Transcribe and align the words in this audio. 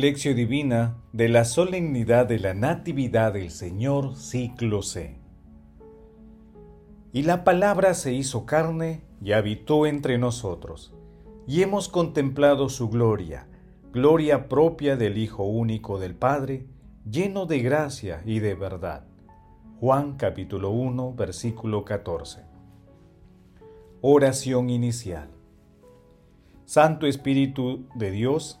Divina 0.00 0.96
de 1.12 1.28
la 1.28 1.44
Solemnidad 1.44 2.26
de 2.26 2.38
la 2.38 2.54
Natividad 2.54 3.32
del 3.32 3.50
Señor, 3.50 4.14
ciclo 4.14 4.82
C. 4.82 5.18
Y 7.12 7.22
la 7.24 7.42
palabra 7.42 7.94
se 7.94 8.12
hizo 8.12 8.46
carne 8.46 9.02
y 9.20 9.32
habitó 9.32 9.86
entre 9.86 10.16
nosotros, 10.16 10.94
y 11.48 11.62
hemos 11.62 11.88
contemplado 11.88 12.68
su 12.68 12.88
gloria, 12.90 13.48
gloria 13.92 14.48
propia 14.48 14.96
del 14.96 15.18
Hijo 15.18 15.42
único 15.42 15.98
del 15.98 16.14
Padre, 16.14 16.66
lleno 17.10 17.46
de 17.46 17.58
gracia 17.58 18.22
y 18.24 18.38
de 18.38 18.54
verdad. 18.54 19.04
Juan 19.80 20.16
capítulo 20.16 20.70
1, 20.70 21.14
versículo 21.14 21.84
14. 21.84 22.42
Oración 24.00 24.70
inicial. 24.70 25.30
Santo 26.66 27.06
Espíritu 27.08 27.88
de 27.96 28.12
Dios, 28.12 28.60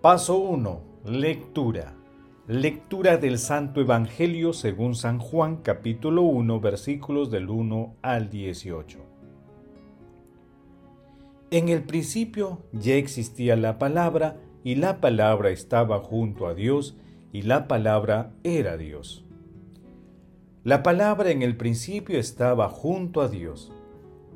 Paso 0.00 0.38
1. 0.38 0.80
Lectura. 1.04 1.94
Lectura 2.46 3.18
del 3.18 3.38
Santo 3.38 3.82
Evangelio 3.82 4.54
según 4.54 4.94
San 4.94 5.18
Juan 5.18 5.58
capítulo 5.58 6.22
1 6.22 6.58
versículos 6.58 7.30
del 7.30 7.50
1 7.50 7.96
al 8.00 8.30
18. 8.30 8.98
En 11.50 11.68
el 11.68 11.82
principio 11.82 12.62
ya 12.72 12.94
existía 12.94 13.56
la 13.56 13.78
palabra 13.78 14.38
y 14.64 14.76
la 14.76 15.02
palabra 15.02 15.50
estaba 15.50 15.98
junto 15.98 16.46
a 16.46 16.54
Dios 16.54 16.96
y 17.30 17.42
la 17.42 17.68
palabra 17.68 18.32
era 18.42 18.78
Dios. 18.78 19.26
La 20.64 20.82
palabra 20.82 21.30
en 21.30 21.42
el 21.42 21.58
principio 21.58 22.18
estaba 22.18 22.70
junto 22.70 23.20
a 23.20 23.28
Dios. 23.28 23.70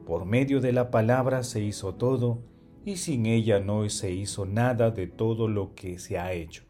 Por 0.07 0.27
medio 0.27 0.61
de 0.61 0.73
la 0.73 0.91
palabra 0.91 1.43
se 1.43 1.63
hizo 1.63 1.95
todo, 1.95 2.41
y 2.85 2.97
sin 2.97 3.27
ella 3.27 3.61
no 3.61 3.89
se 3.89 4.13
hizo 4.13 4.45
nada 4.45 4.91
de 4.91 5.07
todo 5.07 5.49
lo 5.49 5.75
que 5.75 5.99
se 5.99 6.19
ha 6.19 6.33
hecho. 6.33 6.65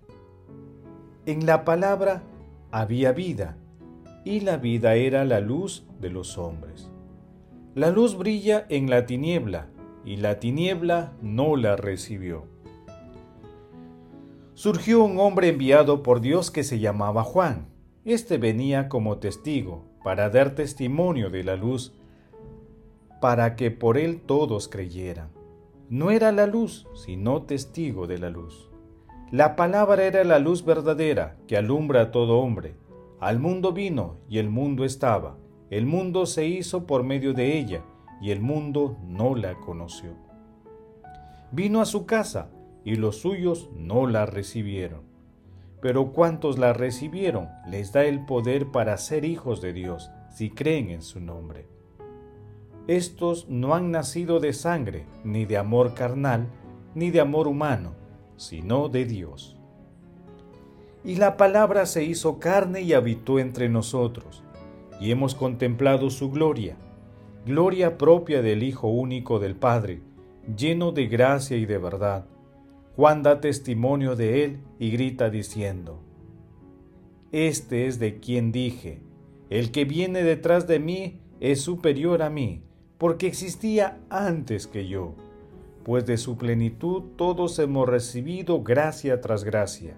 En 1.27 1.47
la 1.47 1.65
palabra 1.65 2.23
había 2.71 3.13
vida, 3.13 3.57
y 4.25 4.41
la 4.41 4.57
vida 4.57 4.95
era 4.95 5.25
la 5.25 5.41
luz 5.41 5.87
de 6.01 6.11
los 6.11 6.39
hombres. 6.39 6.91
La 7.75 7.91
luz 7.91 8.17
brilla 8.17 8.67
en 8.69 8.89
la 8.89 9.07
tiniebla, 9.07 9.69
y 10.05 10.17
la 10.17 10.39
tiniebla 10.39 11.13
no 11.23 11.57
la 11.57 11.77
recibió. 11.77 12.47
Surgió 14.55 15.03
un 15.03 15.19
hombre 15.19 15.49
enviado 15.49 16.03
por 16.03 16.21
Dios 16.21 16.51
que 16.51 16.63
se 16.63 16.79
llamaba 16.79 17.25
Juan. 17.25 17.67
Este 18.05 18.39
venía 18.39 18.89
como 18.89 19.19
testigo 19.19 19.85
para 20.05 20.31
dar 20.31 20.55
testimonio 20.55 21.31
de 21.31 21.43
la 21.43 21.57
luz, 21.57 21.93
para 23.21 23.57
que 23.57 23.71
por 23.71 23.99
él 23.99 24.21
todos 24.21 24.69
creyeran. 24.69 25.31
No 25.95 26.11
era 26.11 26.33
la 26.33 26.49
luz, 26.49 26.89
sino 26.93 27.43
testigo 27.43 28.09
de 28.09 28.19
la 28.19 28.29
luz. 28.29 28.69
La 29.31 29.55
palabra 29.55 30.03
era 30.03 30.25
la 30.25 30.41
luz 30.41 30.65
verdadera 30.65 31.37
que 31.47 31.57
alumbra 31.57 32.01
a 32.01 32.11
todo 32.11 32.41
hombre. 32.41 32.75
Al 33.21 33.39
mundo 33.39 33.73
vino 33.73 34.17
y 34.29 34.39
el 34.39 34.51
mundo 34.51 34.85
estaba. 34.85 35.37
El 35.71 35.87
mundo 35.87 36.27
se 36.27 36.49
hizo 36.49 36.85
por 36.85 37.05
medio 37.05 37.33
de 37.33 37.57
ella 37.57 37.85
y 38.21 38.33
el 38.33 38.41
mundo 38.41 38.97
no 39.07 39.37
la 39.37 39.55
conoció. 39.61 40.17
Vino 41.53 41.81
a 41.81 41.87
su 41.87 42.07
casa 42.07 42.51
y 42.85 42.97
los 42.97 43.21
suyos 43.21 43.71
no 43.77 44.09
la 44.09 44.27
recibieron. 44.27 45.03
Pero 45.81 46.11
cuantos 46.11 46.59
la 46.59 46.73
recibieron 46.73 47.51
les 47.69 47.93
da 47.93 48.05
el 48.05 48.27
poder 48.27 48.73
para 48.73 48.97
ser 48.97 49.25
hijos 49.25 49.61
de 49.61 49.73
Dios 49.73 50.11
si 50.29 50.51
creen 50.51 50.91
en 50.91 51.03
su 51.03 51.21
nombre. 51.21 51.69
Estos 52.87 53.49
no 53.49 53.75
han 53.75 53.91
nacido 53.91 54.41
de 54.41 54.53
sangre, 54.53 55.07
ni 55.25 55.47
de 55.47 55.57
amor 55.57 55.95
carnal, 55.95 56.49
ni 56.95 57.11
de 57.11 57.21
amor 57.21 57.49
humano, 57.49 57.95
sino 58.37 58.91
de 58.91 59.07
Dios. 59.07 59.57
Y 61.03 61.17
la 61.17 61.39
palabra 61.39 61.87
se 61.87 62.05
hizo 62.05 62.39
carne 62.39 62.83
y 62.83 62.93
habitó 62.93 63.39
entre 63.39 63.71
nosotros, 63.71 64.43
y 65.01 65.11
hemos 65.11 65.35
contemplado 65.35 66.11
su 66.11 66.31
gloria, 66.31 66.77
gloria 67.47 67.97
propia 67.97 68.43
del 68.43 68.63
Hijo 68.63 68.89
único 68.89 69.39
del 69.39 69.57
Padre, 69.57 70.03
lleno 70.55 70.93
de 70.93 71.07
gracia 71.07 71.57
y 71.57 71.65
de 71.65 71.79
verdad. 71.79 72.27
Juan 72.97 73.23
da 73.23 73.41
testimonio 73.41 74.15
de 74.15 74.45
él 74.45 74.61
y 74.79 74.91
grita 74.91 75.31
diciendo, 75.31 76.03
Este 77.33 77.87
es 77.87 77.99
de 77.99 78.21
quien 78.21 78.53
dije, 78.53 79.01
el 79.49 79.73
que 79.73 79.87
viene 79.87 80.23
detrás 80.23 80.67
de 80.67 80.81
mí 80.81 81.21
es 81.41 81.63
superior 81.63 82.23
a 82.23 82.31
mí, 82.31 82.63
porque 82.99 83.27
existía 83.27 83.99
antes 84.11 84.67
que 84.67 84.87
yo, 84.87 85.15
pues 85.85 86.07
de 86.07 86.17
su 86.17 86.37
plenitud 86.37 87.03
todos 87.17 87.59
hemos 87.59 87.89
recibido 87.89 88.63
gracia 88.63 89.21
tras 89.21 89.45
gracia, 89.45 89.97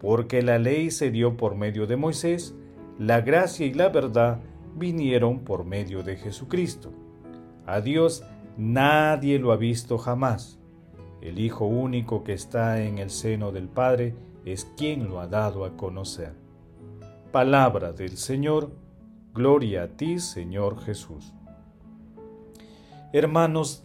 porque 0.00 0.42
la 0.42 0.58
ley 0.58 0.90
se 0.90 1.10
dio 1.10 1.36
por 1.36 1.54
medio 1.54 1.86
de 1.86 1.96
Moisés, 1.96 2.54
la 2.98 3.20
gracia 3.20 3.66
y 3.66 3.74
la 3.74 3.88
verdad 3.88 4.40
vinieron 4.76 5.40
por 5.40 5.64
medio 5.64 6.02
de 6.02 6.16
Jesucristo. 6.16 6.92
A 7.66 7.80
Dios 7.80 8.24
nadie 8.56 9.38
lo 9.38 9.52
ha 9.52 9.56
visto 9.56 9.98
jamás. 9.98 10.58
El 11.20 11.38
Hijo 11.38 11.66
único 11.66 12.24
que 12.24 12.32
está 12.32 12.82
en 12.82 12.98
el 12.98 13.10
seno 13.10 13.52
del 13.52 13.68
Padre 13.68 14.16
es 14.44 14.64
quien 14.76 15.08
lo 15.08 15.20
ha 15.20 15.28
dado 15.28 15.64
a 15.64 15.76
conocer. 15.76 16.34
Palabra 17.30 17.92
del 17.92 18.16
Señor, 18.16 18.72
gloria 19.32 19.84
a 19.84 19.88
ti, 19.88 20.18
Señor 20.18 20.80
Jesús. 20.80 21.32
Hermanos, 23.14 23.84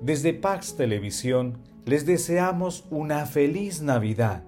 desde 0.00 0.34
Pax 0.34 0.74
Televisión 0.74 1.58
les 1.86 2.06
deseamos 2.06 2.86
una 2.90 3.24
feliz 3.24 3.82
Navidad, 3.82 4.42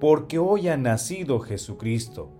porque 0.00 0.38
hoy 0.38 0.68
ha 0.68 0.78
nacido 0.78 1.38
Jesucristo, 1.40 2.30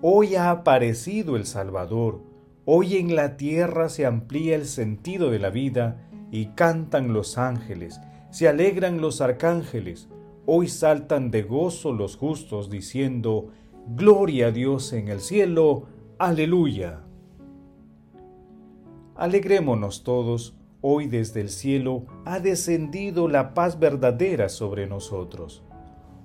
hoy 0.00 0.36
ha 0.36 0.52
aparecido 0.52 1.34
el 1.34 1.44
Salvador, 1.44 2.22
hoy 2.64 2.98
en 2.98 3.16
la 3.16 3.36
tierra 3.36 3.88
se 3.88 4.06
amplía 4.06 4.54
el 4.54 4.64
sentido 4.66 5.32
de 5.32 5.40
la 5.40 5.50
vida 5.50 6.06
y 6.30 6.46
cantan 6.50 7.12
los 7.12 7.36
ángeles, 7.36 8.00
se 8.30 8.46
alegran 8.46 9.00
los 9.00 9.20
arcángeles, 9.20 10.08
hoy 10.46 10.68
saltan 10.68 11.32
de 11.32 11.42
gozo 11.42 11.92
los 11.92 12.16
justos 12.16 12.70
diciendo, 12.70 13.48
Gloria 13.88 14.48
a 14.48 14.50
Dios 14.52 14.92
en 14.92 15.08
el 15.08 15.18
cielo, 15.18 15.86
aleluya. 16.18 17.00
Alegrémonos 19.16 20.04
todos, 20.04 20.55
Hoy 20.82 21.06
desde 21.06 21.40
el 21.40 21.48
cielo 21.48 22.04
ha 22.26 22.38
descendido 22.38 23.28
la 23.28 23.54
paz 23.54 23.78
verdadera 23.78 24.50
sobre 24.50 24.86
nosotros. 24.86 25.62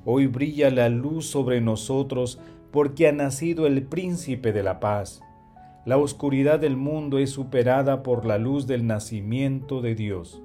Hoy 0.04 0.28
brilla 0.28 0.70
la 0.70 0.90
luz 0.90 1.26
sobre 1.26 1.62
nosotros 1.62 2.38
porque 2.70 3.08
ha 3.08 3.14
nacido 3.14 3.66
el 3.66 3.84
príncipe 3.84 4.52
de 4.52 4.62
la 4.62 4.82
paz. 4.82 5.22
La 5.86 5.98
oscuridad 5.98 6.60
del 6.60 6.76
mundo 6.76 7.18
es 7.18 7.30
superada 7.30 8.04
por 8.04 8.26
la 8.26 8.38
luz 8.38 8.68
del 8.68 8.86
nacimiento 8.86 9.82
de 9.82 9.96
Dios. 9.96 10.42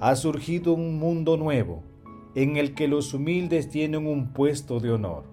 Ha 0.00 0.16
surgido 0.16 0.72
un 0.72 0.98
mundo 0.98 1.36
nuevo, 1.36 1.82
en 2.34 2.56
el 2.56 2.74
que 2.74 2.88
los 2.88 3.12
humildes 3.12 3.68
tienen 3.68 4.06
un 4.06 4.32
puesto 4.32 4.80
de 4.80 4.92
honor. 4.92 5.24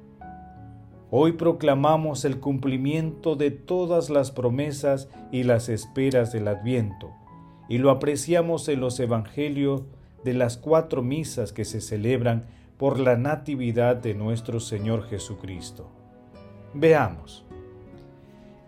Hoy 1.09 1.33
proclamamos 1.33 2.25
el 2.25 2.39
cumplimiento 2.39 3.35
de 3.35 3.51
todas 3.51 4.09
las 4.09 4.31
promesas 4.31 5.09
y 5.31 5.43
las 5.43 5.69
esperas 5.69 6.33
del 6.33 6.47
adviento 6.49 7.13
y 7.67 7.77
lo 7.77 7.89
apreciamos 7.89 8.67
en 8.67 8.79
los 8.79 8.99
evangelios 8.99 9.83
de 10.23 10.33
las 10.33 10.57
cuatro 10.57 11.01
misas 11.01 11.53
que 11.53 11.65
se 11.65 11.81
celebran 11.81 12.45
por 12.77 12.99
la 12.99 13.17
Natividad 13.17 13.95
de 13.95 14.13
nuestro 14.13 14.59
Señor 14.59 15.07
Jesucristo. 15.07 15.89
Veamos. 16.73 17.45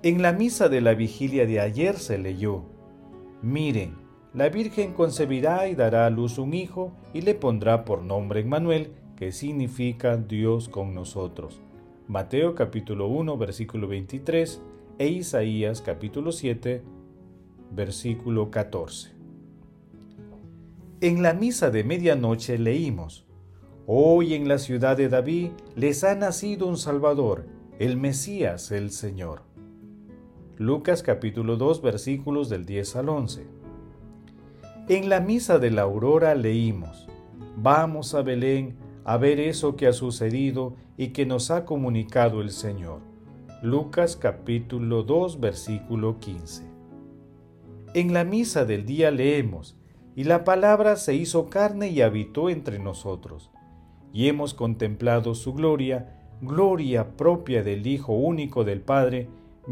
En 0.03 0.21
la 0.21 0.31
misa 0.31 0.69
de 0.69 0.81
la 0.81 0.94
vigilia 0.94 1.45
de 1.45 1.59
ayer 1.59 1.97
se 1.97 2.18
leyó, 2.18 2.63
Miren, 3.42 3.95
la 4.33 4.50
Virgen 4.50 4.94
concebirá 4.94 5.68
y 5.68 5.75
dará 5.75 6.06
a 6.06 6.09
luz 6.09 6.38
un 6.38 6.53
hijo 6.53 6.92
y 7.13 7.21
le 7.21 7.36
pondrá 7.36 7.86
por 7.86 8.03
nombre 8.03 8.42
Emmanuel, 8.42 8.92
que 9.15 9.31
significa 9.31 10.18
Dios 10.18 10.68
con 10.68 10.94
nosotros. 10.94 11.62
Mateo 12.07 12.53
capítulo 12.53 13.07
1 13.07 13.38
versículo 13.38 13.88
23 13.88 14.62
e 15.00 15.07
Isaías 15.07 15.81
capítulo 15.81 16.31
7 16.31 16.83
versículo 17.72 18.52
14. 18.52 19.12
En 21.02 21.22
la 21.22 21.34
misa 21.34 21.70
de 21.70 21.84
medianoche 21.84 22.58
leímos, 22.58 23.26
Hoy 23.88 24.34
en 24.34 24.48
la 24.48 24.58
ciudad 24.58 24.98
de 24.98 25.10
David 25.10 25.52
les 25.76 26.04
ha 26.04 26.16
nacido 26.16 26.66
un 26.66 26.76
Salvador, 26.76 27.46
el 27.78 27.98
Mesías, 27.98 28.72
el 28.72 28.90
Señor. 28.90 29.44
Lucas 30.58 31.04
capítulo 31.04 31.56
2 31.56 31.84
versículos 31.84 32.50
del 32.50 32.66
10 32.66 32.96
al 32.96 33.10
11. 33.10 33.48
En 34.90 35.08
la 35.08 35.20
misa 35.20 35.60
de 35.60 35.70
la 35.70 35.84
aurora 35.84 36.34
leímos, 36.34 37.08
vamos 37.58 38.16
a 38.16 38.24
Belén 38.24 38.76
a 39.04 39.18
ver 39.18 39.40
eso 39.40 39.76
que 39.76 39.86
ha 39.86 39.94
sucedido 39.94 40.76
y 40.98 41.10
que 41.10 41.28
nos 41.28 41.52
ha 41.52 41.64
comunicado 41.64 42.42
el 42.42 42.50
Señor. 42.50 43.02
Lucas 43.62 44.16
capítulo 44.16 45.04
2 45.04 45.40
versículo 45.40 46.20
15. 46.20 46.75
En 47.95 48.12
la 48.12 48.25
misa 48.25 48.65
del 48.65 48.86
día 48.86 49.09
leemos, 49.09 49.77
y 50.18 50.25
la 50.25 50.44
palabra 50.44 50.97
se 50.97 51.15
hizo 51.15 51.50
carne 51.50 51.88
y 51.88 52.01
habitó 52.01 52.50
entre 52.50 52.77
nosotros 52.77 53.51
y 54.12 54.27
hemos 54.27 54.53
contemplado 54.53 55.33
su 55.33 55.53
gloria, 55.53 56.19
gloria 56.42 57.15
propia 57.15 57.63
del 57.63 57.88
Hijo 57.88 58.12
único 58.12 58.65
del 58.65 58.81
Padre, 58.81 59.30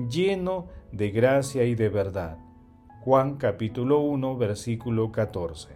lleno 0.10 0.68
de 0.94 1.12
gracia 1.12 1.66
y 1.66 1.76
de 1.76 1.90
verdad. 1.90 2.38
Juan 3.02 3.36
capítulo 3.36 4.00
1 4.00 4.38
versículo 4.38 5.12
14. 5.12 5.76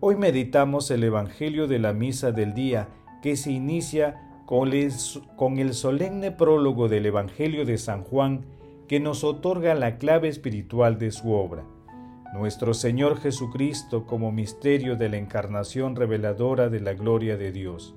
Hoy 0.00 0.16
meditamos 0.16 0.90
el 0.90 1.04
Evangelio 1.04 1.66
de 1.66 1.78
la 1.78 1.92
Misa 1.92 2.32
del 2.32 2.54
Día 2.54 2.88
que 3.20 3.36
se 3.36 3.52
inicia 3.52 4.40
con 4.46 4.72
el, 4.72 5.74
solemne 5.74 6.30
prólogo 6.30 6.88
del 6.88 7.04
Evangelio 7.04 7.66
de 7.66 7.76
San 7.76 8.02
Juan 8.02 8.55
que 8.88 9.00
nos 9.00 9.24
otorga 9.24 9.74
la 9.74 9.98
clave 9.98 10.28
espiritual 10.28 10.98
de 10.98 11.10
su 11.10 11.32
obra 11.32 11.64
nuestro 12.36 12.74
Señor 12.74 13.18
Jesucristo 13.18 14.06
como 14.06 14.30
misterio 14.30 14.96
de 14.96 15.08
la 15.08 15.16
encarnación 15.16 15.96
reveladora 15.96 16.68
de 16.68 16.80
la 16.80 16.92
gloria 16.92 17.36
de 17.36 17.50
Dios. 17.50 17.94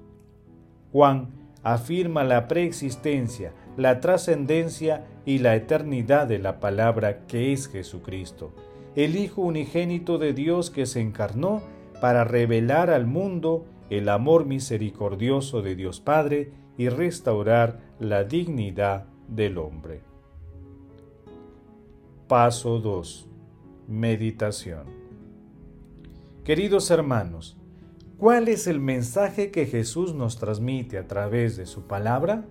Juan 0.92 1.30
afirma 1.62 2.24
la 2.24 2.48
preexistencia, 2.48 3.54
la 3.76 4.00
trascendencia 4.00 5.06
y 5.26 5.40
la 5.40 5.56
eternidad 5.56 6.28
de 6.28 6.40
la 6.40 6.60
palabra 6.60 7.26
que 7.28 7.52
es 7.52 7.68
Jesucristo, 7.68 8.54
el 8.96 9.18
Hijo 9.18 9.42
unigénito 9.42 10.18
de 10.18 10.34
Dios 10.34 10.70
que 10.70 10.86
se 10.86 11.02
encarnó 11.02 11.62
para 12.02 12.24
revelar 12.24 12.90
al 12.90 13.06
mundo 13.06 13.66
el 13.90 14.08
amor 14.08 14.46
misericordioso 14.46 15.62
de 15.62 15.76
Dios 15.76 16.00
Padre 16.00 16.52
y 16.78 16.88
restaurar 16.88 17.80
la 18.00 18.24
dignidad 18.24 19.06
del 19.28 19.58
hombre. 19.58 20.09
Paso 22.30 22.78
2 22.78 23.28
Meditación 23.88 24.84
Queridos 26.46 26.92
hermanos, 26.92 27.58
¿cuál 28.20 28.50
es 28.50 28.68
el 28.68 28.80
mensaje 28.80 29.50
que 29.50 29.66
Jesús 29.66 30.14
nos 30.14 30.38
transmite 30.38 31.00
a 31.00 31.08
través 31.08 31.58
de 31.58 31.66
su 31.66 31.88
palabra? 31.88 32.46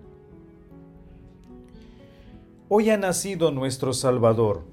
Hoy 2.68 2.90
ha 2.90 2.96
nacido 2.96 3.52
nuestro 3.52 3.92
Salvador. 3.92 4.64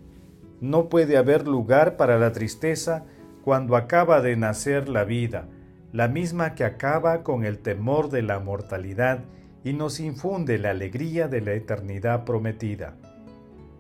No 0.60 0.90
puede 0.90 1.18
haber 1.18 1.48
lugar 1.48 1.98
para 1.98 2.18
la 2.18 2.32
tristeza 2.32 3.06
cuando 3.44 3.76
acaba 3.76 4.22
de 4.22 4.36
nacer 4.38 4.90
la 4.90 5.04
vida, 5.04 5.48
la 5.94 6.08
misma 6.08 6.56
que 6.56 6.64
acaba 6.64 7.22
con 7.22 7.46
el 7.46 7.60
temor 7.60 8.10
de 8.10 8.24
la 8.24 8.40
mortalidad 8.40 9.24
y 9.64 9.74
nos 9.74 10.00
infunde 10.00 10.58
la 10.58 10.72
alegría 10.72 11.28
de 11.28 11.42
la 11.42 11.54
eternidad 11.54 12.26
prometida. 12.26 12.98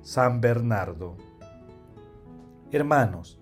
San 0.05 0.39
Bernardo 0.39 1.17
Hermanos, 2.71 3.39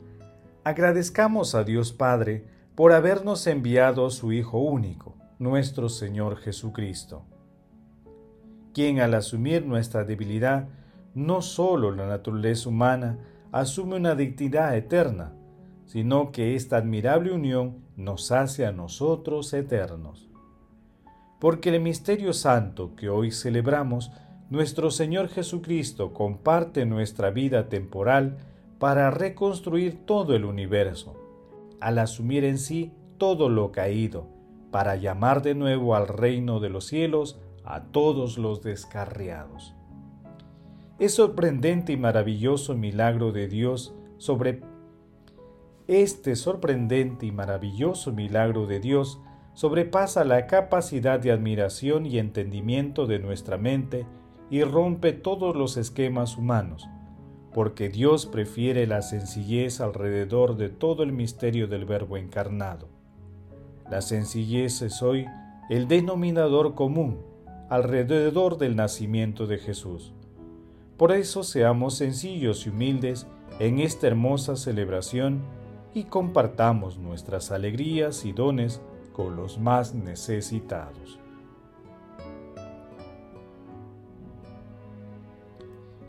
agradezcamos 0.63 1.55
a 1.55 1.65
Dios 1.65 1.91
Padre 1.91 2.47
por 2.73 2.93
habernos 2.93 3.47
enviado 3.47 4.05
a 4.05 4.11
su 4.11 4.31
Hijo 4.31 4.59
único, 4.59 5.17
nuestro 5.39 5.89
Señor 5.89 6.37
Jesucristo, 6.37 7.25
quien 8.73 9.01
al 9.01 9.13
asumir 9.13 9.65
nuestra 9.65 10.05
debilidad, 10.05 10.69
no 11.13 11.41
sólo 11.41 11.91
la 11.91 12.07
naturaleza 12.07 12.69
humana, 12.69 13.17
asume 13.51 13.97
una 13.97 14.15
dignidad 14.15 14.73
eterna, 14.77 15.33
sino 15.85 16.31
que 16.31 16.55
esta 16.55 16.77
admirable 16.77 17.33
unión 17.33 17.83
nos 17.97 18.31
hace 18.31 18.65
a 18.65 18.71
nosotros 18.71 19.51
eternos. 19.51 20.29
Porque 21.41 21.75
el 21.75 21.81
misterio 21.81 22.31
santo 22.31 22.95
que 22.95 23.09
hoy 23.09 23.33
celebramos, 23.33 24.13
nuestro 24.53 24.91
Señor 24.91 25.29
Jesucristo 25.29 26.13
comparte 26.13 26.85
nuestra 26.85 27.31
vida 27.31 27.69
temporal 27.69 28.37
para 28.77 29.09
reconstruir 29.09 30.05
todo 30.05 30.35
el 30.35 30.45
universo, 30.45 31.15
al 31.79 31.97
asumir 31.97 32.43
en 32.43 32.59
sí 32.59 32.91
todo 33.17 33.49
lo 33.49 33.71
caído, 33.71 34.27
para 34.69 34.95
llamar 34.95 35.41
de 35.41 35.55
nuevo 35.55 35.95
al 35.95 36.07
reino 36.07 36.59
de 36.59 36.69
los 36.69 36.85
cielos 36.85 37.39
a 37.65 37.85
todos 37.85 38.37
los 38.37 38.61
descarriados. 38.61 39.73
Es 40.99 41.15
sorprendente 41.15 41.91
y 41.91 41.97
maravilloso 41.97 42.75
milagro 42.75 43.31
de 43.31 43.47
Dios 43.47 43.95
sobre 44.19 44.61
este 45.87 46.35
sorprendente 46.35 47.25
y 47.25 47.31
maravilloso 47.31 48.11
milagro 48.11 48.67
de 48.67 48.79
Dios 48.79 49.19
sobrepasa 49.55 50.23
la 50.23 50.45
capacidad 50.45 51.19
de 51.19 51.31
admiración 51.31 52.05
y 52.05 52.19
entendimiento 52.19 53.07
de 53.07 53.17
nuestra 53.17 53.57
mente 53.57 54.05
y 54.53 54.63
rompe 54.63 55.13
todos 55.13 55.55
los 55.55 55.77
esquemas 55.77 56.37
humanos, 56.37 56.87
porque 57.55 57.89
Dios 57.89 58.27
prefiere 58.27 58.85
la 58.85 59.01
sencillez 59.01 59.81
alrededor 59.81 60.57
de 60.57 60.69
todo 60.69 61.01
el 61.01 61.11
misterio 61.11 61.67
del 61.67 61.85
Verbo 61.85 62.17
encarnado. 62.17 62.87
La 63.89 64.03
sencillez 64.03 64.83
es 64.83 65.01
hoy 65.01 65.25
el 65.71 65.87
denominador 65.87 66.75
común 66.75 67.17
alrededor 67.67 68.59
del 68.59 68.75
nacimiento 68.75 69.47
de 69.47 69.57
Jesús. 69.57 70.13
Por 70.97 71.13
eso 71.13 71.41
seamos 71.41 71.95
sencillos 71.95 72.67
y 72.67 72.69
humildes 72.69 73.25
en 73.57 73.79
esta 73.79 74.05
hermosa 74.05 74.55
celebración 74.55 75.41
y 75.95 76.03
compartamos 76.03 76.99
nuestras 76.99 77.49
alegrías 77.49 78.23
y 78.23 78.33
dones 78.33 78.83
con 79.13 79.35
los 79.35 79.57
más 79.57 79.95
necesitados. 79.95 81.22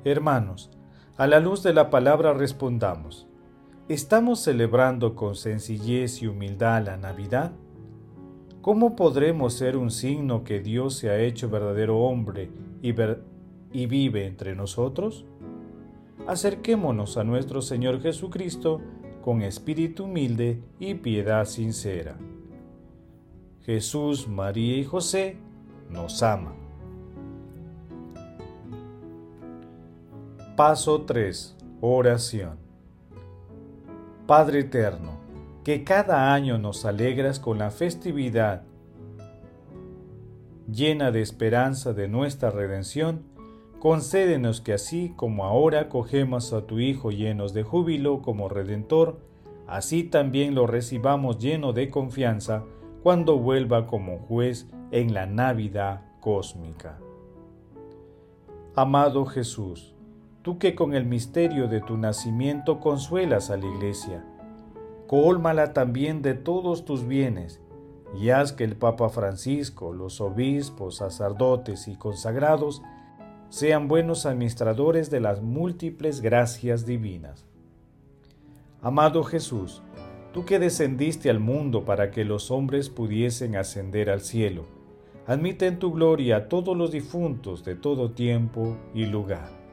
Hermanos, 0.04 0.70
a 1.16 1.26
la 1.26 1.40
luz 1.40 1.62
de 1.62 1.72
la 1.72 1.88
palabra 1.88 2.34
respondamos, 2.34 3.26
¿estamos 3.88 4.40
celebrando 4.40 5.14
con 5.14 5.34
sencillez 5.34 6.20
y 6.20 6.26
humildad 6.26 6.84
la 6.84 6.98
Navidad? 6.98 7.52
¿Cómo 8.60 8.96
podremos 8.96 9.54
ser 9.54 9.78
un 9.78 9.90
signo 9.90 10.44
que 10.44 10.60
Dios 10.60 10.96
se 10.96 11.08
ha 11.08 11.18
hecho 11.18 11.48
verdadero 11.48 12.00
hombre 12.00 12.50
y, 12.82 12.92
vive 13.86 14.26
entre 14.26 14.54
nosotros? 14.54 15.24
Acerquémonos 16.26 17.16
a 17.16 17.24
nuestro 17.24 17.62
Señor 17.62 18.02
Jesucristo 18.02 18.82
con 19.22 19.40
espíritu 19.40 20.04
humilde 20.04 20.60
y 20.78 20.96
piedad 20.96 21.46
sincera. 21.46 22.18
Jesús, 23.62 24.28
María 24.28 24.76
y 24.76 24.84
José 24.84 25.38
nos 25.88 26.22
aman. 26.22 26.63
Paso 30.56 31.00
3. 31.00 31.56
Oración. 31.80 32.58
Padre 34.28 34.60
Eterno, 34.60 35.18
que 35.64 35.82
cada 35.82 36.32
año 36.32 36.58
nos 36.58 36.84
alegras 36.84 37.40
con 37.40 37.58
la 37.58 37.72
festividad 37.72 38.62
llena 40.70 41.10
de 41.10 41.22
esperanza 41.22 41.92
de 41.92 42.06
nuestra 42.06 42.50
redención, 42.50 43.24
concédenos 43.80 44.60
que 44.60 44.74
así 44.74 45.12
como 45.16 45.44
ahora 45.44 45.88
cogemos 45.88 46.52
a 46.52 46.68
tu 46.68 46.78
Hijo 46.78 47.10
llenos 47.10 47.52
de 47.52 47.64
júbilo 47.64 48.22
como 48.22 48.48
Redentor, 48.48 49.18
así 49.66 50.04
también 50.04 50.54
lo 50.54 50.68
recibamos 50.68 51.40
lleno 51.40 51.72
de 51.72 51.90
confianza 51.90 52.62
cuando 53.02 53.40
vuelva 53.40 53.88
como 53.88 54.20
juez 54.20 54.70
en 54.92 55.14
la 55.14 55.26
Navidad 55.26 56.02
cósmica. 56.20 57.00
Amado 58.76 59.24
Jesús, 59.24 59.93
tú 60.44 60.58
que 60.58 60.74
con 60.74 60.94
el 60.94 61.06
misterio 61.06 61.68
de 61.68 61.80
tu 61.80 61.96
nacimiento 61.96 62.78
consuelas 62.78 63.48
a 63.48 63.56
la 63.56 63.64
iglesia. 63.64 64.22
Cólmala 65.06 65.72
también 65.72 66.20
de 66.20 66.34
todos 66.34 66.84
tus 66.84 67.08
bienes, 67.08 67.62
y 68.14 68.28
haz 68.28 68.52
que 68.52 68.64
el 68.64 68.76
Papa 68.76 69.08
Francisco, 69.08 69.94
los 69.94 70.20
obispos, 70.20 70.96
sacerdotes 70.96 71.88
y 71.88 71.96
consagrados 71.96 72.82
sean 73.48 73.88
buenos 73.88 74.26
administradores 74.26 75.10
de 75.10 75.20
las 75.20 75.40
múltiples 75.40 76.20
gracias 76.20 76.84
divinas. 76.84 77.46
Amado 78.82 79.24
Jesús, 79.24 79.82
tú 80.34 80.44
que 80.44 80.58
descendiste 80.58 81.30
al 81.30 81.40
mundo 81.40 81.86
para 81.86 82.10
que 82.10 82.26
los 82.26 82.50
hombres 82.50 82.90
pudiesen 82.90 83.56
ascender 83.56 84.10
al 84.10 84.20
cielo, 84.20 84.66
admite 85.26 85.68
en 85.68 85.78
tu 85.78 85.90
gloria 85.90 86.36
a 86.36 86.48
todos 86.50 86.76
los 86.76 86.92
difuntos 86.92 87.64
de 87.64 87.76
todo 87.76 88.10
tiempo 88.10 88.76
y 88.92 89.06
lugar 89.06 89.63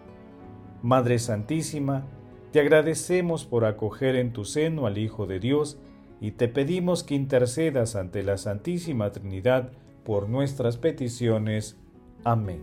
Madre 0.82 1.20
Santísima, 1.20 2.06
te 2.52 2.60
agradecemos 2.60 3.46
por 3.46 3.66
acoger 3.66 4.16
en 4.16 4.34
tu 4.34 4.46
seno 4.46 4.88
al 4.88 4.98
Hijo 4.98 5.28
de 5.28 5.40
Dios 5.40 5.78
y 6.20 6.32
te 6.32 6.48
pedimos 6.48 7.04
que 7.04 7.16
intercedas 7.16 7.96
ante 7.96 8.24
la 8.24 8.38
Santísima 8.38 9.12
Trinidad 9.12 9.72
por 10.04 10.28
nuestras 10.28 10.78
peticiones. 10.78 11.78
Amén. 12.24 12.62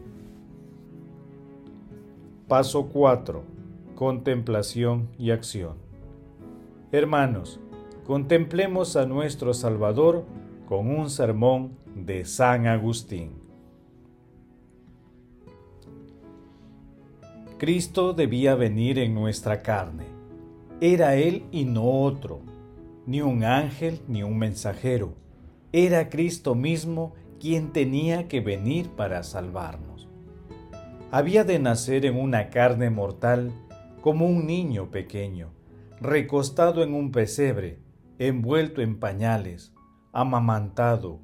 Paso 2.49 2.89
4. 2.89 3.45
Contemplación 3.95 5.09
y 5.19 5.31
acción. 5.31 5.77
Hermanos, 6.91 7.61
contemplemos 8.05 8.97
a 8.97 9.07
nuestro 9.07 9.55
Salvador 9.55 10.25
con 10.67 10.91
un 10.91 11.09
sermón 11.09 11.77
de 11.95 12.25
San 12.25 12.67
Agustín. 12.67 13.48
Cristo 17.59 18.13
debía 18.13 18.55
venir 18.55 19.01
en 19.01 19.15
nuestra 19.15 19.63
carne. 19.63 20.05
Era 20.81 21.17
Él 21.17 21.45
y 21.51 21.65
no 21.65 22.03
otro, 22.03 22.41
ni 23.05 23.21
un 23.21 23.43
ángel 23.43 24.01
ni 24.07 24.23
un 24.23 24.39
mensajero. 24.39 25.15
Era 25.73 26.09
Cristo 26.09 26.55
mismo 26.55 27.15
quien 27.41 27.73
tenía 27.73 28.29
que 28.29 28.41
venir 28.41 28.91
para 28.91 29.25
salvarnos. 29.25 30.07
Había 31.11 31.43
de 31.43 31.59
nacer 31.59 32.07
en 32.07 32.17
una 32.17 32.51
carne 32.51 32.91
mortal 32.91 33.51
como 34.03 34.27
un 34.27 34.47
niño 34.47 34.93
pequeño, 34.93 35.49
recostado 36.01 36.85
en 36.85 36.95
un 36.95 37.11
pesebre, 37.11 37.81
envuelto 38.21 38.83
en 38.83 39.01
pañales, 39.01 39.75
amamantado, 40.13 41.21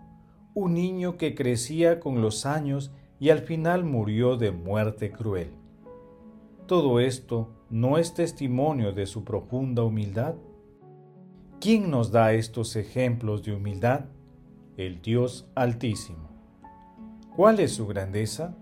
un 0.53 0.75
niño 0.75 1.17
que 1.17 1.37
crecía 1.37 2.00
con 2.00 2.21
los 2.21 2.45
años 2.45 2.91
y 3.21 3.31
al 3.31 3.38
final 3.38 3.85
murió 3.85 4.37
de 4.37 4.50
muerte 4.50 5.12
cruel. 5.12 5.50
Todo 6.66 6.99
esto 6.99 7.50
no 7.68 7.99
es 7.99 8.14
testimonio 8.14 8.92
de 8.92 9.04
su 9.04 9.23
profunda 9.23 9.83
humildad. 9.83 10.35
¿Quién 11.61 11.90
nos 11.90 12.11
da 12.11 12.33
estos 12.33 12.76
ejemplos 12.76 13.42
de 13.42 13.52
humildad? 13.52 14.06
El 14.78 15.02
Dios 15.02 15.47
Altísimo. 15.54 16.30
¿Cuál 17.37 17.61
es 17.61 17.73
su 17.73 17.87
grandeza? 17.87 18.56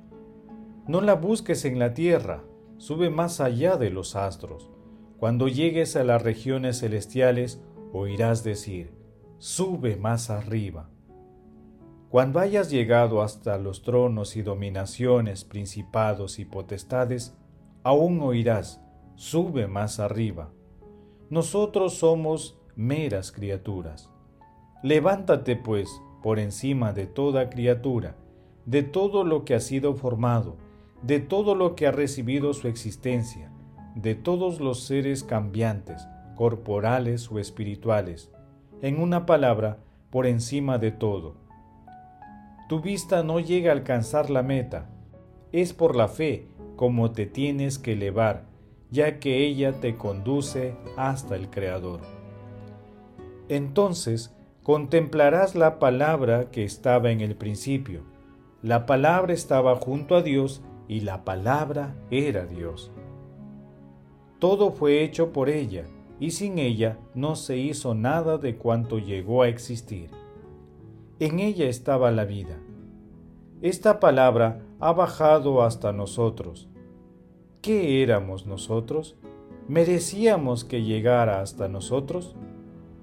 No 0.88 1.00
la 1.00 1.14
busques 1.14 1.64
en 1.64 1.78
la 1.78 1.94
tierra, 1.94 2.42
sube 2.76 3.08
más 3.08 3.40
allá 3.40 3.76
de 3.76 3.90
los 3.90 4.16
astros. 4.16 4.68
Cuando 5.18 5.46
llegues 5.46 5.94
a 5.94 6.02
las 6.02 6.22
regiones 6.22 6.80
celestiales, 6.80 7.62
oirás 7.92 8.42
decir, 8.42 8.92
sube 9.38 9.94
más 9.94 10.28
arriba. 10.28 10.90
Cuando 12.08 12.40
hayas 12.40 12.68
llegado 12.68 13.22
hasta 13.22 13.58
los 13.58 13.82
tronos 13.82 14.36
y 14.36 14.42
dominaciones, 14.42 15.44
principados 15.44 16.40
y 16.40 16.44
potestades, 16.44 17.36
aún 17.82 18.20
oirás, 18.20 18.80
sube 19.14 19.66
más 19.66 20.00
arriba. 20.00 20.50
Nosotros 21.30 21.94
somos 21.94 22.58
meras 22.76 23.32
criaturas. 23.32 24.10
Levántate, 24.82 25.56
pues, 25.56 25.88
por 26.22 26.38
encima 26.38 26.92
de 26.92 27.06
toda 27.06 27.50
criatura, 27.50 28.16
de 28.66 28.82
todo 28.82 29.24
lo 29.24 29.44
que 29.44 29.54
ha 29.54 29.60
sido 29.60 29.94
formado, 29.94 30.56
de 31.02 31.20
todo 31.20 31.54
lo 31.54 31.74
que 31.74 31.86
ha 31.86 31.92
recibido 31.92 32.52
su 32.54 32.68
existencia, 32.68 33.52
de 33.94 34.14
todos 34.14 34.60
los 34.60 34.84
seres 34.84 35.24
cambiantes, 35.24 36.06
corporales 36.36 37.30
o 37.30 37.38
espirituales, 37.38 38.30
en 38.80 39.00
una 39.00 39.26
palabra, 39.26 39.78
por 40.10 40.26
encima 40.26 40.78
de 40.78 40.90
todo. 40.90 41.36
Tu 42.68 42.80
vista 42.80 43.22
no 43.22 43.40
llega 43.40 43.70
a 43.70 43.74
alcanzar 43.74 44.30
la 44.30 44.42
meta, 44.42 44.88
es 45.52 45.72
por 45.72 45.96
la 45.96 46.08
fe 46.08 46.48
como 46.76 47.12
te 47.12 47.26
tienes 47.26 47.78
que 47.78 47.92
elevar, 47.92 48.44
ya 48.90 49.18
que 49.18 49.46
ella 49.46 49.80
te 49.80 49.96
conduce 49.96 50.74
hasta 50.96 51.36
el 51.36 51.48
Creador. 51.50 52.00
Entonces 53.48 54.34
contemplarás 54.62 55.54
la 55.54 55.78
palabra 55.78 56.50
que 56.50 56.64
estaba 56.64 57.10
en 57.10 57.20
el 57.20 57.34
principio. 57.34 58.02
La 58.62 58.86
palabra 58.86 59.32
estaba 59.32 59.76
junto 59.76 60.14
a 60.14 60.22
Dios 60.22 60.62
y 60.88 61.00
la 61.00 61.24
palabra 61.24 61.94
era 62.10 62.46
Dios. 62.46 62.92
Todo 64.38 64.72
fue 64.72 65.02
hecho 65.02 65.32
por 65.32 65.48
ella, 65.48 65.84
y 66.18 66.32
sin 66.32 66.58
ella 66.58 66.98
no 67.14 67.36
se 67.36 67.56
hizo 67.56 67.94
nada 67.94 68.38
de 68.38 68.56
cuanto 68.56 68.98
llegó 68.98 69.42
a 69.42 69.48
existir. 69.48 70.10
En 71.18 71.40
ella 71.40 71.66
estaba 71.66 72.10
la 72.10 72.24
vida. 72.24 72.58
Esta 73.60 74.00
palabra 74.00 74.60
ha 74.82 74.92
bajado 74.92 75.62
hasta 75.62 75.92
nosotros, 75.92 76.68
¿Qué 77.62 78.02
éramos 78.02 78.44
nosotros? 78.44 79.14
¿Merecíamos 79.68 80.64
que 80.64 80.82
llegara 80.82 81.40
hasta 81.40 81.68
nosotros? 81.68 82.34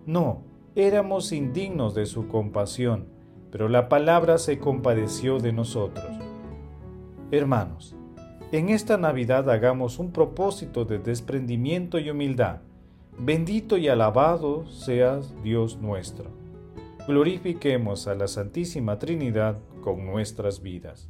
No, 0.06 0.44
éramos 0.76 1.32
indignos 1.32 1.96
de 1.96 2.06
su 2.06 2.28
compasión, 2.28 3.08
pero 3.52 3.70
la 3.70 3.88
palabra 3.88 4.38
se 4.38 4.60
compadeció 4.60 5.40
de 5.40 5.54
nosotros. 5.54 6.06
Hermanos, 7.32 7.96
en 8.52 8.68
esta 8.68 8.98
Navidad 8.98 9.50
hagamos 9.50 9.98
un 9.98 10.12
propósito 10.12 10.84
de 10.84 11.00
desprendimiento 11.00 11.98
y 11.98 12.10
humildad. 12.10 12.60
Bendito 13.18 13.78
y 13.78 13.88
alabado 13.88 14.68
seas 14.68 15.34
Dios 15.42 15.78
nuestro. 15.78 16.26
Glorifiquemos 17.08 18.10
a 18.10 18.16
la 18.16 18.28
Santísima 18.28 19.00
Trinidad 19.00 19.58
con 19.82 20.06
nuestras 20.06 20.62
vidas. 20.62 21.10